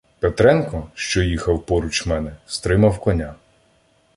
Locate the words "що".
0.95-1.21